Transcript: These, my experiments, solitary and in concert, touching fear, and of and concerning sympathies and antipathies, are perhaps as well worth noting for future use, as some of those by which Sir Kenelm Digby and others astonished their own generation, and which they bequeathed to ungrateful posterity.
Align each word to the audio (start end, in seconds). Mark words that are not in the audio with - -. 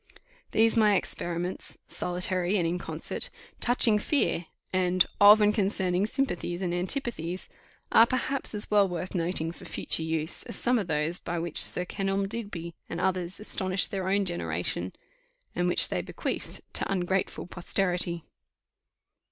These, 0.49 0.75
my 0.75 0.95
experiments, 0.95 1.77
solitary 1.87 2.57
and 2.57 2.65
in 2.65 2.79
concert, 2.79 3.29
touching 3.59 3.99
fear, 3.99 4.47
and 4.73 5.05
of 5.19 5.41
and 5.41 5.53
concerning 5.53 6.07
sympathies 6.07 6.63
and 6.63 6.73
antipathies, 6.73 7.47
are 7.91 8.07
perhaps 8.07 8.55
as 8.55 8.71
well 8.71 8.89
worth 8.89 9.13
noting 9.13 9.51
for 9.51 9.65
future 9.65 10.01
use, 10.01 10.41
as 10.41 10.55
some 10.55 10.79
of 10.79 10.87
those 10.87 11.19
by 11.19 11.37
which 11.37 11.63
Sir 11.63 11.85
Kenelm 11.85 12.27
Digby 12.27 12.73
and 12.89 12.99
others 12.99 13.39
astonished 13.39 13.91
their 13.91 14.09
own 14.09 14.25
generation, 14.25 14.91
and 15.53 15.67
which 15.67 15.89
they 15.89 16.01
bequeathed 16.01 16.61
to 16.73 16.91
ungrateful 16.91 17.45
posterity. 17.45 18.23